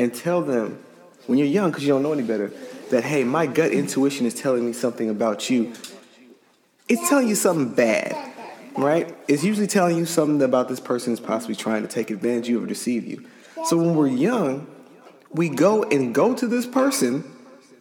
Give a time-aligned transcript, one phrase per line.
[0.00, 0.82] and tell them
[1.26, 2.50] when you're young, because you don't know any better,
[2.88, 5.74] that hey, my gut intuition is telling me something about you.
[6.88, 8.16] It's telling you something bad,
[8.76, 9.14] right?
[9.28, 12.48] It's usually telling you something about this person is possibly trying to take advantage of
[12.48, 13.26] you or deceive you.
[13.66, 14.66] So when we're young,
[15.30, 17.30] we go and go to this person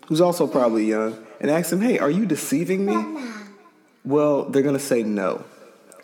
[0.07, 3.23] who's also probably young and ask them, hey, are you deceiving me?
[4.03, 5.45] Well, they're going to say no.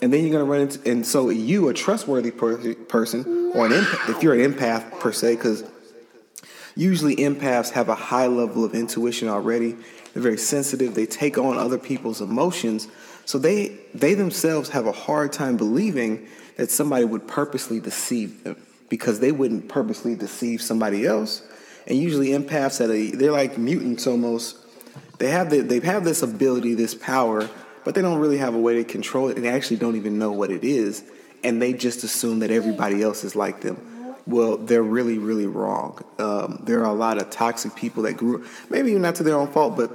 [0.01, 3.65] And then you're going to run into, and so you, a trustworthy per- person, or
[3.65, 5.63] an empath, if you're an empath per se, because
[6.75, 9.75] usually empaths have a high level of intuition already.
[10.13, 10.95] They're very sensitive.
[10.95, 12.87] They take on other people's emotions.
[13.25, 16.27] So they, they themselves have a hard time believing
[16.57, 18.57] that somebody would purposely deceive them
[18.89, 21.41] because they wouldn't purposely deceive somebody else.
[21.87, 24.57] And usually empaths at they're like mutants almost.
[25.17, 27.49] They have the, they have this ability, this power
[27.85, 30.19] but they don't really have a way to control it and they actually don't even
[30.19, 31.05] know what it is
[31.45, 33.77] and they just assume that everybody else is like them
[34.27, 36.03] well they're really really wrong.
[36.19, 39.35] Um, there are a lot of toxic people that grew maybe even not to their
[39.35, 39.91] own fault but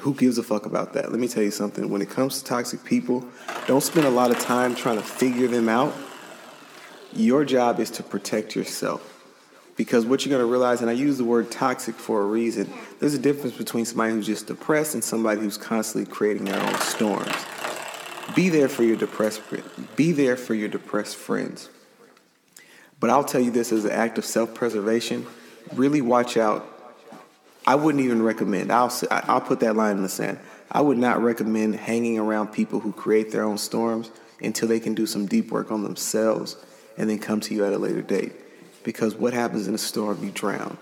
[0.00, 1.10] who gives a fuck about that?
[1.10, 1.88] Let me tell you something.
[1.88, 3.24] When it comes to toxic people
[3.66, 5.94] don't spend a lot of time trying to figure them out.
[7.12, 9.12] Your job is to protect yourself.
[9.76, 12.72] Because what you're going to realize, and I use the word toxic for a reason,
[12.98, 16.74] there's a difference between somebody who's just depressed and somebody who's constantly creating their own
[16.80, 17.34] storms.
[18.34, 19.42] Be there for your depressed
[19.94, 21.68] be there for your depressed friends.
[22.98, 25.26] But I'll tell you this as an act of self-preservation,
[25.74, 26.66] really watch out.
[27.66, 28.72] I wouldn't even recommend.
[28.72, 30.38] I'll I'll put that line in the sand.
[30.70, 34.94] I would not recommend hanging around people who create their own storms until they can
[34.94, 36.56] do some deep work on themselves
[36.96, 38.32] and then come to you at a later date
[38.84, 40.78] because what happens in a storm, you drown.